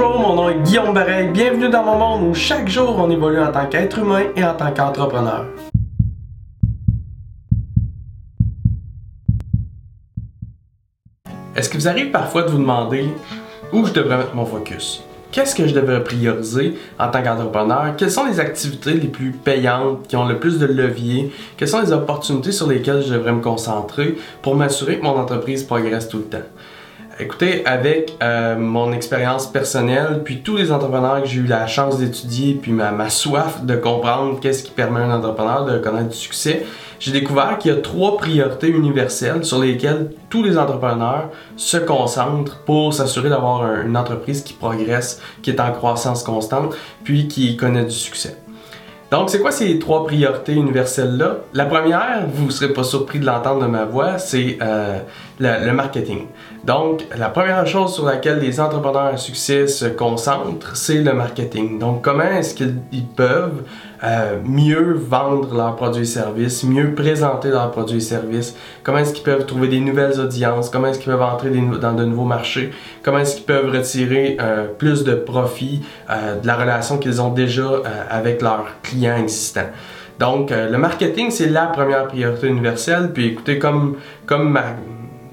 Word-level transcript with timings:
Bonjour, 0.00 0.18
mon 0.18 0.34
nom 0.34 0.48
est 0.48 0.62
Guillaume 0.62 0.94
Bareil. 0.94 1.28
Bienvenue 1.28 1.68
dans 1.68 1.84
mon 1.84 1.98
monde 1.98 2.30
où 2.30 2.34
chaque 2.34 2.68
jour 2.68 2.96
on 2.96 3.10
évolue 3.10 3.38
en 3.38 3.52
tant 3.52 3.66
qu'être 3.66 3.98
humain 3.98 4.22
et 4.34 4.42
en 4.42 4.54
tant 4.54 4.72
qu'entrepreneur. 4.72 5.44
Est-ce 11.54 11.68
que 11.68 11.76
vous 11.76 11.86
arrive 11.86 12.10
parfois 12.10 12.44
de 12.44 12.50
vous 12.50 12.56
demander 12.56 13.10
où 13.74 13.84
je 13.84 13.92
devrais 13.92 14.16
mettre 14.16 14.34
mon 14.34 14.46
focus? 14.46 15.04
Qu'est-ce 15.32 15.54
que 15.54 15.68
je 15.68 15.74
devrais 15.74 16.02
prioriser 16.02 16.78
en 16.98 17.10
tant 17.10 17.22
qu'entrepreneur? 17.22 17.94
Quelles 17.98 18.10
sont 18.10 18.24
les 18.24 18.40
activités 18.40 18.94
les 18.94 19.08
plus 19.08 19.32
payantes, 19.32 20.08
qui 20.08 20.16
ont 20.16 20.26
le 20.26 20.38
plus 20.38 20.58
de 20.58 20.64
levier? 20.64 21.30
Quelles 21.58 21.68
sont 21.68 21.82
les 21.82 21.92
opportunités 21.92 22.52
sur 22.52 22.68
lesquelles 22.68 23.02
je 23.02 23.12
devrais 23.12 23.32
me 23.32 23.42
concentrer 23.42 24.16
pour 24.40 24.54
m'assurer 24.54 24.98
que 24.98 25.04
mon 25.04 25.18
entreprise 25.18 25.62
progresse 25.62 26.08
tout 26.08 26.18
le 26.18 26.24
temps? 26.24 26.38
Écoutez, 27.22 27.66
avec 27.66 28.16
euh, 28.22 28.56
mon 28.56 28.92
expérience 28.92 29.46
personnelle, 29.46 30.22
puis 30.24 30.40
tous 30.40 30.56
les 30.56 30.72
entrepreneurs 30.72 31.22
que 31.22 31.28
j'ai 31.28 31.40
eu 31.40 31.46
la 31.46 31.66
chance 31.66 31.98
d'étudier, 31.98 32.54
puis 32.54 32.72
ma, 32.72 32.92
ma, 32.92 33.10
soif 33.10 33.62
de 33.62 33.76
comprendre 33.76 34.40
qu'est-ce 34.40 34.62
qui 34.62 34.70
permet 34.70 35.00
à 35.00 35.04
un 35.04 35.18
entrepreneur 35.18 35.66
de 35.66 35.78
connaître 35.78 36.08
du 36.08 36.16
succès, 36.16 36.64
j'ai 36.98 37.12
découvert 37.12 37.58
qu'il 37.58 37.72
y 37.72 37.74
a 37.74 37.78
trois 37.78 38.16
priorités 38.16 38.68
universelles 38.68 39.44
sur 39.44 39.58
lesquelles 39.58 40.12
tous 40.30 40.42
les 40.42 40.56
entrepreneurs 40.56 41.28
se 41.56 41.76
concentrent 41.76 42.60
pour 42.64 42.94
s'assurer 42.94 43.28
d'avoir 43.28 43.82
une 43.82 43.98
entreprise 43.98 44.42
qui 44.42 44.54
progresse, 44.54 45.20
qui 45.42 45.50
est 45.50 45.60
en 45.60 45.72
croissance 45.72 46.22
constante, 46.22 46.74
puis 47.04 47.28
qui 47.28 47.54
connaît 47.58 47.84
du 47.84 47.94
succès. 47.94 48.39
Donc, 49.10 49.28
c'est 49.28 49.40
quoi 49.40 49.50
ces 49.50 49.78
trois 49.80 50.06
priorités 50.06 50.54
universelles-là? 50.54 51.38
La 51.52 51.64
première, 51.64 52.26
vous 52.32 52.46
ne 52.46 52.50
serez 52.50 52.72
pas 52.72 52.84
surpris 52.84 53.18
de 53.18 53.26
l'entendre 53.26 53.62
de 53.62 53.66
ma 53.66 53.84
voix, 53.84 54.18
c'est 54.18 54.58
euh, 54.62 55.00
le, 55.40 55.66
le, 55.66 55.72
marketing. 55.72 56.26
Donc, 56.62 57.04
la 57.16 57.28
première 57.28 57.66
chose 57.66 57.92
sur 57.92 58.04
laquelle 58.04 58.38
les 58.38 58.60
entrepreneurs 58.60 59.06
à 59.06 59.16
succès 59.16 59.66
se 59.66 59.86
concentrent, 59.86 60.76
c'est 60.76 61.02
le 61.02 61.12
marketing. 61.12 61.80
Donc, 61.80 62.02
comment 62.02 62.22
est-ce 62.22 62.54
qu'ils 62.54 63.06
peuvent 63.16 63.64
euh, 64.02 64.38
mieux 64.44 64.94
vendre 64.94 65.54
leurs 65.54 65.76
produits 65.76 66.02
et 66.02 66.06
services, 66.06 66.64
mieux 66.64 66.94
présenter 66.94 67.50
leurs 67.50 67.70
produits 67.70 67.98
et 67.98 68.00
services, 68.00 68.56
comment 68.82 68.98
est-ce 68.98 69.12
qu'ils 69.12 69.24
peuvent 69.24 69.44
trouver 69.44 69.68
des 69.68 69.80
nouvelles 69.80 70.18
audiences, 70.18 70.70
comment 70.70 70.88
est-ce 70.88 70.98
qu'ils 70.98 71.12
peuvent 71.12 71.20
entrer 71.20 71.50
dans 71.50 71.92
de 71.92 72.04
nouveaux 72.04 72.24
marchés, 72.24 72.70
comment 73.02 73.18
est-ce 73.18 73.36
qu'ils 73.36 73.44
peuvent 73.44 73.70
retirer 73.70 74.38
euh, 74.40 74.66
plus 74.66 75.04
de 75.04 75.14
profit 75.14 75.82
euh, 76.08 76.40
de 76.40 76.46
la 76.46 76.56
relation 76.56 76.98
qu'ils 76.98 77.20
ont 77.20 77.30
déjà 77.30 77.82
avec 78.08 78.40
leurs 78.40 78.66
clients 78.82 79.16
existants? 79.16 79.68
Donc, 80.18 80.50
le 80.50 80.76
marketing, 80.76 81.30
c'est 81.30 81.48
la 81.48 81.66
première 81.66 82.06
priorité 82.06 82.46
universelle. 82.46 83.10
Puis 83.14 83.28
écoutez, 83.28 83.58
comme, 83.58 83.96
comme 84.26 84.60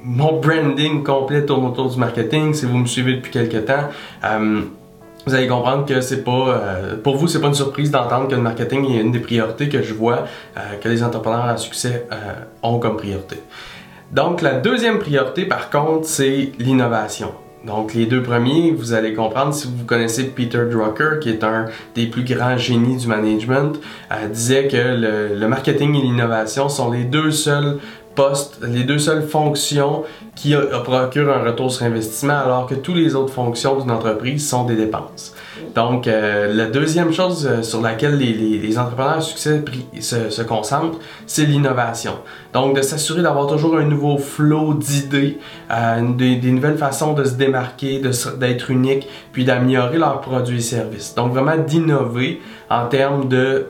mon 0.02 0.40
branding 0.40 1.04
complet 1.04 1.46
tourne 1.46 1.66
autour 1.66 1.90
du 1.90 2.00
marketing, 2.00 2.54
si 2.54 2.66
vous 2.66 2.78
me 2.78 2.86
suivez 2.86 3.16
depuis 3.16 3.32
quelques 3.32 3.66
temps, 3.66 3.90
vous 5.28 5.36
allez 5.36 5.48
comprendre 5.48 5.86
que 5.86 6.00
c'est 6.00 6.24
pas 6.24 6.32
euh, 6.32 6.96
pour 7.04 7.18
vous 7.18 7.28
c'est 7.28 7.42
pas 7.42 7.48
une 7.48 7.54
surprise 7.54 7.92
d'entendre 7.92 8.30
que 8.30 8.36
le 8.36 8.42
marketing 8.42 8.90
est 8.90 9.02
une 9.02 9.12
des 9.12 9.20
priorités 9.20 9.68
que 9.68 9.82
je 9.82 9.94
vois 9.94 10.26
euh, 10.56 10.60
que 10.82 10.88
les 10.88 11.04
entrepreneurs 11.04 11.46
à 11.46 11.58
succès 11.58 12.08
euh, 12.14 12.16
ont 12.64 12.80
comme 12.80 12.96
priorité. 12.96 13.42
Donc 14.14 14.42
la 14.42 14.54
deuxième 14.54 15.00
priorité 15.00 15.46
par 15.46 15.70
contre 15.70 16.08
c'est 16.08 16.54
l'innovation. 16.60 17.34
Donc 17.66 17.94
les 17.94 18.06
deux 18.06 18.24
premiers, 18.24 18.72
vous 18.72 18.94
allez 18.94 19.14
comprendre 19.14 19.54
si 19.54 19.68
vous 19.68 19.84
connaissez 19.84 20.28
Peter 20.28 20.64
Drucker, 20.72 21.20
qui 21.20 21.30
est 21.30 21.44
un 21.44 21.66
des 21.96 22.06
plus 22.06 22.24
grands 22.24 22.58
génies 22.58 22.96
du 22.96 23.08
management, 23.08 23.78
disait 24.32 24.70
que 24.70 24.78
le, 24.78 25.36
le 25.36 25.48
marketing 25.50 25.94
et 25.96 26.02
l'innovation 26.02 26.70
sont 26.70 26.90
les 26.90 27.04
deux 27.04 27.32
seuls 27.32 27.80
les 28.62 28.84
deux 28.84 29.00
seules 29.00 29.28
fonctions 29.28 30.04
qui 30.36 30.56
procurent 30.84 31.32
un 31.32 31.44
retour 31.44 31.72
sur 31.72 31.86
investissement 31.86 32.38
alors 32.38 32.68
que 32.68 32.76
toutes 32.76 32.98
les 32.98 33.16
autres 33.16 33.34
fonctions 33.34 33.80
d'une 33.80 33.92
entreprise 33.92 34.48
sont 34.48 34.66
des 34.66 34.76
dépenses. 34.76 35.34
Donc, 35.78 36.08
euh, 36.08 36.52
la 36.56 36.66
deuxième 36.66 37.14
chose 37.14 37.48
euh, 37.48 37.62
sur 37.62 37.84
laquelle 37.84 38.18
les, 38.18 38.80
entrepreneurs 38.80 39.18
à 39.18 39.22
succès 39.22 39.64
se, 40.00 40.42
concentrent, 40.42 40.98
c'est 41.28 41.44
l'innovation. 41.44 42.14
Donc, 42.52 42.76
de 42.76 42.82
s'assurer 42.82 43.22
d'avoir 43.22 43.46
toujours 43.46 43.78
un 43.78 43.84
nouveau 43.84 44.18
flot 44.18 44.74
d'idées, 44.74 45.38
euh, 45.70 46.02
des, 46.18 46.52
nouvelles 46.52 46.80
façons 46.80 47.14
de 47.14 47.24
se 47.24 47.36
démarquer, 47.36 48.02
d'être 48.40 48.72
unique, 48.72 49.08
puis 49.32 49.46
d'améliorer 49.46 50.00
leurs 50.00 50.20
produits 50.22 50.58
et 50.58 50.62
services. 50.62 51.14
Donc, 51.14 51.32
vraiment 51.32 51.58
d'innover 51.58 52.42
en 52.72 52.88
termes 52.88 53.28
de 53.28 53.68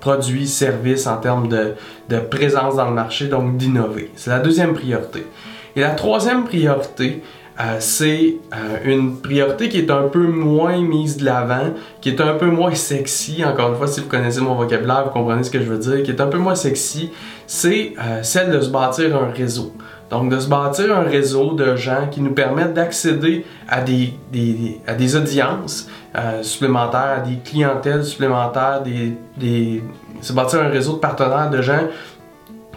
produits, 0.00 0.48
services, 0.48 1.06
en 1.06 1.18
termes 1.18 1.46
de 1.46 2.18
présence 2.18 2.74
dans 2.74 2.86
le 2.86 2.94
marché, 2.94 3.28
donc 3.28 3.56
d'innover. 3.58 4.10
C'est 4.16 4.30
la 4.30 4.40
deuxième 4.40 4.74
priorité. 4.74 5.24
Et 5.76 5.80
la 5.80 5.90
troisième 5.90 6.44
priorité, 6.44 7.22
euh, 7.60 7.76
c'est 7.78 8.36
euh, 8.52 8.78
une 8.84 9.18
priorité 9.18 9.68
qui 9.68 9.78
est 9.78 9.90
un 9.90 10.08
peu 10.08 10.26
moins 10.26 10.80
mise 10.80 11.18
de 11.18 11.24
l'avant, 11.24 11.72
qui 12.00 12.08
est 12.08 12.20
un 12.20 12.34
peu 12.34 12.46
moins 12.46 12.74
sexy. 12.74 13.44
Encore 13.44 13.70
une 13.70 13.76
fois, 13.76 13.86
si 13.86 14.00
vous 14.00 14.08
connaissez 14.08 14.40
mon 14.40 14.56
vocabulaire, 14.56 15.04
vous 15.04 15.10
comprenez 15.10 15.44
ce 15.44 15.50
que 15.50 15.60
je 15.60 15.66
veux 15.66 15.78
dire, 15.78 16.02
qui 16.02 16.10
est 16.10 16.20
un 16.20 16.26
peu 16.26 16.38
moins 16.38 16.56
sexy, 16.56 17.10
c'est 17.46 17.94
euh, 18.00 18.22
celle 18.22 18.50
de 18.50 18.60
se 18.60 18.70
bâtir 18.70 19.16
un 19.16 19.30
réseau. 19.30 19.72
Donc, 20.10 20.30
de 20.30 20.38
se 20.38 20.48
bâtir 20.48 20.96
un 20.96 21.04
réseau 21.04 21.52
de 21.52 21.76
gens 21.76 22.08
qui 22.10 22.20
nous 22.20 22.34
permettent 22.34 22.74
d'accéder 22.74 23.44
à 23.68 23.80
des, 23.80 24.12
à 24.86 24.94
des 24.94 25.16
audiences 25.16 25.88
supplémentaires, 26.42 27.16
à 27.16 27.20
des 27.20 27.38
clientèles 27.38 28.04
supplémentaires, 28.04 28.82
des, 28.84 29.16
des, 29.36 29.82
se 30.20 30.32
bâtir 30.32 30.60
un 30.60 30.68
réseau 30.68 30.94
de 30.94 30.98
partenaires, 30.98 31.50
de 31.50 31.62
gens 31.62 31.88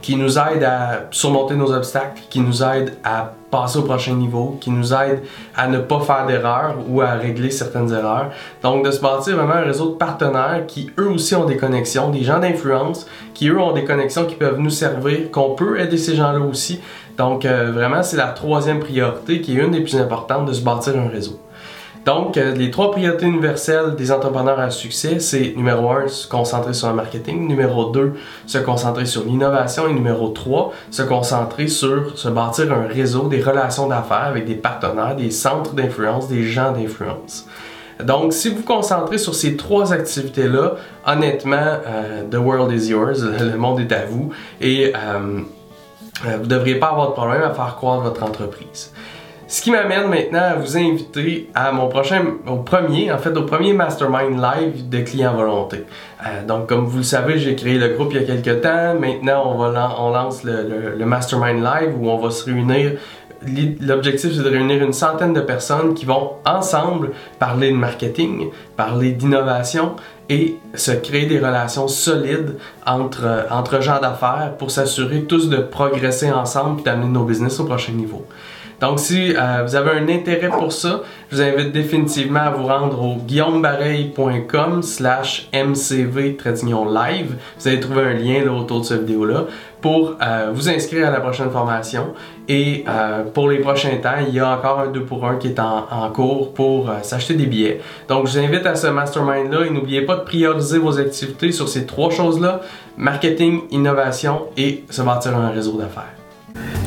qui 0.07 0.15
nous 0.15 0.39
aident 0.39 0.63
à 0.63 1.07
surmonter 1.11 1.55
nos 1.55 1.69
obstacles, 1.73 2.21
qui 2.29 2.39
nous 2.39 2.63
aident 2.63 2.93
à 3.03 3.33
passer 3.51 3.79
au 3.79 3.81
prochain 3.81 4.13
niveau, 4.13 4.57
qui 4.61 4.71
nous 4.71 4.93
aident 4.93 5.21
à 5.53 5.67
ne 5.67 5.79
pas 5.79 5.99
faire 5.99 6.25
d'erreurs 6.25 6.77
ou 6.87 7.01
à 7.01 7.11
régler 7.11 7.51
certaines 7.51 7.91
erreurs. 7.91 8.31
Donc 8.63 8.85
de 8.85 8.91
se 8.91 9.01
bâtir 9.01 9.35
vraiment 9.35 9.55
un 9.55 9.65
réseau 9.65 9.89
de 9.89 9.95
partenaires 9.95 10.63
qui 10.65 10.89
eux 10.97 11.09
aussi 11.09 11.35
ont 11.35 11.43
des 11.43 11.57
connexions, 11.57 12.09
des 12.09 12.23
gens 12.23 12.39
d'influence, 12.39 13.05
qui 13.33 13.49
eux 13.49 13.59
ont 13.59 13.73
des 13.73 13.83
connexions 13.83 14.23
qui 14.23 14.35
peuvent 14.35 14.59
nous 14.59 14.69
servir, 14.69 15.29
qu'on 15.29 15.55
peut 15.55 15.77
aider 15.77 15.97
ces 15.97 16.15
gens-là 16.15 16.39
aussi. 16.39 16.79
Donc 17.17 17.43
euh, 17.43 17.73
vraiment 17.73 18.01
c'est 18.01 18.15
la 18.15 18.27
troisième 18.27 18.79
priorité 18.79 19.41
qui 19.41 19.57
est 19.57 19.61
une 19.61 19.71
des 19.71 19.81
plus 19.81 19.97
importantes 19.97 20.45
de 20.45 20.53
se 20.53 20.61
bâtir 20.61 20.97
un 20.97 21.09
réseau. 21.09 21.37
Donc, 22.07 22.37
euh, 22.37 22.55
les 22.55 22.71
trois 22.71 22.91
priorités 22.91 23.25
universelles 23.25 23.95
des 23.97 24.13
entrepreneurs 24.13 24.61
à 24.61 24.71
succès, 24.71 25.19
c'est 25.19 25.53
numéro 25.57 25.91
1, 25.91 26.07
se 26.07 26.25
concentrer 26.25 26.73
sur 26.73 26.87
le 26.87 26.93
marketing, 26.93 27.49
numéro 27.49 27.89
2, 27.89 28.13
se 28.45 28.57
concentrer 28.59 29.05
sur 29.05 29.25
l'innovation 29.25 29.89
et 29.89 29.93
numéro 29.93 30.29
3, 30.29 30.71
se 30.89 31.01
concentrer 31.01 31.67
sur 31.67 32.17
se 32.17 32.29
bâtir 32.29 32.71
un 32.71 32.87
réseau, 32.87 33.27
des 33.27 33.41
relations 33.41 33.87
d'affaires 33.89 34.29
avec 34.29 34.45
des 34.45 34.55
partenaires, 34.55 35.17
des 35.17 35.31
centres 35.31 35.73
d'influence, 35.73 36.29
des 36.29 36.43
gens 36.43 36.71
d'influence. 36.71 37.45
Donc, 38.01 38.31
si 38.31 38.51
vous 38.51 38.57
vous 38.57 38.63
concentrez 38.63 39.17
sur 39.17 39.35
ces 39.35 39.57
trois 39.57 39.91
activités-là, 39.91 40.75
honnêtement, 41.05 41.57
euh, 41.57 42.23
the 42.31 42.37
world 42.37 42.71
is 42.71 42.87
yours, 42.87 43.21
le 43.51 43.57
monde 43.57 43.81
est 43.81 43.91
à 43.91 44.05
vous 44.05 44.31
et 44.61 44.93
euh, 44.95 45.41
vous 46.23 46.43
ne 46.43 46.45
devriez 46.45 46.75
pas 46.75 46.87
avoir 46.87 47.09
de 47.09 47.13
problème 47.13 47.41
à 47.41 47.53
faire 47.53 47.75
croître 47.75 48.03
votre 48.03 48.23
entreprise. 48.23 48.93
Ce 49.49 49.61
qui 49.61 49.71
m'amène 49.71 50.09
maintenant 50.09 50.41
à 50.41 50.55
vous 50.55 50.77
inviter 50.77 51.49
à 51.55 51.71
mon 51.71 51.87
prochain, 51.87 52.21
au 52.45 52.57
premier, 52.57 53.09
en 53.13 53.17
fait, 53.17 53.35
au 53.37 53.43
premier 53.43 53.71
Mastermind 53.71 54.41
Live 54.41 54.89
de 54.89 54.99
clients 54.99 55.35
volonté. 55.35 55.85
Euh, 56.25 56.45
donc, 56.45 56.67
comme 56.67 56.85
vous 56.85 56.97
le 56.97 57.03
savez, 57.03 57.39
j'ai 57.39 57.55
créé 57.55 57.77
le 57.77 57.89
groupe 57.89 58.09
il 58.11 58.21
y 58.21 58.23
a 58.23 58.25
quelques 58.25 58.61
temps. 58.61 58.95
Maintenant, 58.99 59.43
on, 59.45 59.57
va, 59.57 59.71
lance 59.71 60.43
le, 60.43 60.63
le, 60.63 60.95
le 60.97 61.05
Mastermind 61.05 61.63
Live 61.63 61.95
où 61.97 62.09
on 62.09 62.17
va 62.17 62.29
se 62.29 62.43
réunir 62.43 62.97
L'objectif, 63.81 64.33
c'est 64.33 64.41
de 64.41 64.49
réunir 64.49 64.83
une 64.83 64.93
centaine 64.93 65.31
de 65.31 65.41
personnes 65.41 65.93
qui 65.93 66.05
vont 66.05 66.31
ensemble 66.43 67.11
parler 67.37 67.69
de 67.69 67.75
marketing, 67.75 68.49
parler 68.75 69.11
d'innovation 69.11 69.95
et 70.27 70.57
se 70.73 70.91
créer 70.91 71.27
des 71.27 71.37
relations 71.37 71.87
solides 71.87 72.55
entre, 72.85 73.45
entre 73.51 73.79
gens 73.79 74.01
d'affaires 74.01 74.55
pour 74.57 74.71
s'assurer 74.71 75.23
tous 75.23 75.49
de 75.49 75.57
progresser 75.57 76.31
ensemble 76.31 76.81
et 76.81 76.83
d'amener 76.83 77.09
nos 77.09 77.23
business 77.23 77.59
au 77.59 77.65
prochain 77.65 77.93
niveau. 77.93 78.25
Donc, 78.79 78.99
si 78.99 79.33
euh, 79.35 79.63
vous 79.65 79.75
avez 79.75 79.91
un 79.91 80.07
intérêt 80.07 80.49
pour 80.49 80.71
ça, 80.71 81.01
je 81.31 81.35
vous 81.35 81.41
invite 81.41 81.71
définitivement 81.71 82.41
à 82.41 82.49
vous 82.51 82.67
rendre 82.67 83.01
au 83.01 83.15
guillaumebareil.com 83.15 84.83
slash 84.83 85.49
mcv 85.51 86.37
live. 86.37 87.35
Vous 87.57 87.67
allez 87.67 87.79
trouver 87.79 88.01
un 88.03 88.13
lien 88.13 88.45
là, 88.45 88.51
autour 88.51 88.81
de 88.81 88.85
cette 88.85 89.01
vidéo-là 89.01 89.45
pour 89.81 90.17
euh, 90.21 90.51
vous 90.53 90.69
inscrire 90.69 91.07
à 91.07 91.11
la 91.11 91.21
prochaine 91.21 91.49
formation. 91.49 92.13
Et 92.47 92.85
euh, 92.87 93.23
pour 93.23 93.49
les 93.49 93.57
prochains 93.59 93.97
temps, 93.97 94.17
il 94.27 94.33
y 94.33 94.39
a 94.39 94.55
encore 94.55 94.79
un 94.79 94.87
2 94.87 95.01
pour 95.01 95.25
1 95.25 95.37
qui 95.37 95.47
est 95.47 95.59
en, 95.59 96.09
cours 96.13 96.53
pour 96.53 96.91
s'acheter 97.01 97.33
des 97.33 97.47
billets. 97.47 97.81
Donc, 98.07 98.27
je 98.27 98.33
vous 98.33 98.45
invite 98.45 98.65
à 98.67 98.75
ce 98.75 98.87
mastermind-là 98.87 99.65
et 99.65 99.69
n'oubliez 99.71 100.03
pas 100.03 100.17
de 100.17 100.21
prioriser 100.21 100.77
vos 100.77 100.99
activités 100.99 101.51
sur 101.51 101.67
ces 101.67 101.87
trois 101.87 102.11
choses-là, 102.11 102.61
marketing, 102.95 103.61
innovation 103.71 104.43
et 104.55 104.83
se 104.89 105.01
bâtir 105.01 105.35
un 105.35 105.49
réseau 105.49 105.77
d'affaires. 105.77 106.13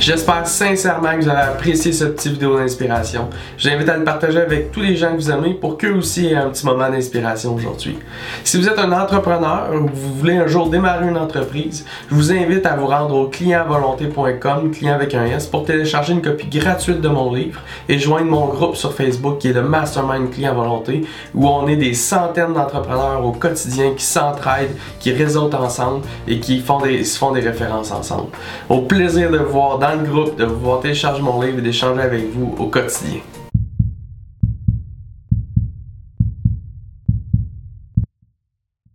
J'espère 0.00 0.47
sincèrement 0.47 1.11
que 1.11 1.25
vous 1.25 1.29
avez 1.29 1.43
apprécié 1.43 1.93
cette 1.93 2.17
petite 2.17 2.32
vidéo 2.32 2.56
d'inspiration. 2.56 3.29
Je 3.58 3.69
vous 3.69 3.75
invite 3.75 3.88
à 3.91 3.99
le 3.99 4.05
partager 4.05 4.41
avec 4.41 4.73
tous 4.73 4.81
les 4.81 4.97
gens 4.97 5.11
que 5.11 5.17
vous 5.17 5.31
aimez 5.31 5.52
pour 5.52 5.76
qu'eux 5.76 5.93
aussi 5.93 6.29
aient 6.29 6.37
un 6.37 6.49
petit 6.49 6.64
moment 6.64 6.88
d'inspiration 6.88 7.55
aujourd'hui. 7.55 7.99
Si 8.43 8.56
vous 8.56 8.67
êtes 8.67 8.79
un 8.79 8.93
entrepreneur 8.93 9.69
ou 9.75 9.91
vous 9.93 10.14
voulez 10.14 10.38
un 10.38 10.47
jour 10.47 10.70
démarrer 10.70 11.06
une 11.06 11.19
entreprise, 11.19 11.85
je 12.08 12.14
vous 12.14 12.32
invite 12.32 12.64
à 12.64 12.76
vous 12.76 12.87
rendre 12.87 13.14
au 13.14 13.29
clientvolonté.com, 13.29 14.70
client 14.70 14.94
avec 14.94 15.14
un 15.14 15.26
S, 15.26 15.47
pour 15.47 15.67
télécharger 15.67 16.14
une 16.14 16.23
copie 16.23 16.49
gratuite 16.49 17.02
de 17.02 17.08
mon 17.08 17.35
livre 17.35 17.61
et 17.87 17.99
joindre 17.99 18.31
mon 18.31 18.47
groupe 18.47 18.76
sur 18.76 18.94
Facebook 18.94 19.37
qui 19.37 19.49
est 19.49 19.52
le 19.52 19.64
Mastermind 19.64 20.31
Client 20.31 20.55
Volonté, 20.55 21.05
où 21.35 21.47
on 21.47 21.69
est 21.69 21.76
des 21.76 21.93
centaines 21.93 22.55
d'entrepreneurs 22.55 23.23
au 23.23 23.32
quotidien 23.32 23.93
qui 23.94 24.05
s'entraident, 24.06 24.75
qui 24.99 25.12
réseautent 25.12 25.52
ensemble 25.52 26.06
et 26.26 26.41
qui 26.41 26.61
font 26.61 26.81
des, 26.81 27.05
se 27.05 27.19
font 27.19 27.32
des 27.32 27.41
références 27.41 27.93
ensemble. 27.93 28.31
Au 28.70 28.81
plaisir 28.81 29.31
de 29.31 29.37
vous 29.37 29.50
voir 29.50 29.79
dans 29.79 29.90
le 29.95 30.05
groupe, 30.05 30.37
de 30.37 30.45
vous 30.45 30.61
voir 30.61 30.81
télécharger 30.81 31.23
mon 31.23 31.41
livre 31.41 31.59
et 31.59 31.63
d'échanger 31.63 32.03
avec 32.03 32.31
vous 32.33 32.55
au 32.59 32.67
quotidien. 32.67 33.21